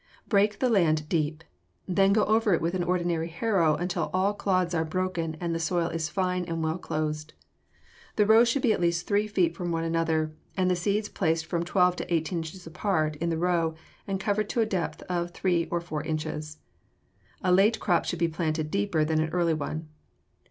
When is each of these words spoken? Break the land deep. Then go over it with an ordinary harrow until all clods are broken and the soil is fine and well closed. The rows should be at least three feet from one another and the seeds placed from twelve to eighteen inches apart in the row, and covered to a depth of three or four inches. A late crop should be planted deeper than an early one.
Break 0.27 0.57
the 0.57 0.67
land 0.67 1.07
deep. 1.09 1.43
Then 1.87 2.11
go 2.11 2.25
over 2.25 2.55
it 2.55 2.59
with 2.59 2.73
an 2.73 2.81
ordinary 2.83 3.27
harrow 3.27 3.75
until 3.75 4.09
all 4.15 4.33
clods 4.33 4.73
are 4.73 4.83
broken 4.83 5.37
and 5.39 5.53
the 5.53 5.59
soil 5.59 5.89
is 5.89 6.09
fine 6.09 6.43
and 6.45 6.63
well 6.63 6.79
closed. 6.79 7.35
The 8.15 8.25
rows 8.25 8.49
should 8.49 8.63
be 8.63 8.73
at 8.73 8.81
least 8.81 9.05
three 9.05 9.27
feet 9.27 9.55
from 9.55 9.71
one 9.71 9.83
another 9.83 10.33
and 10.57 10.71
the 10.71 10.75
seeds 10.75 11.07
placed 11.07 11.45
from 11.45 11.63
twelve 11.63 11.95
to 11.97 12.11
eighteen 12.11 12.39
inches 12.39 12.65
apart 12.65 13.15
in 13.17 13.29
the 13.29 13.37
row, 13.37 13.75
and 14.07 14.19
covered 14.19 14.49
to 14.49 14.61
a 14.61 14.65
depth 14.65 15.03
of 15.03 15.29
three 15.29 15.67
or 15.69 15.79
four 15.79 16.01
inches. 16.01 16.57
A 17.43 17.51
late 17.53 17.79
crop 17.79 18.03
should 18.05 18.17
be 18.17 18.27
planted 18.27 18.71
deeper 18.71 19.05
than 19.05 19.21
an 19.21 19.29
early 19.29 19.53
one. 19.53 19.87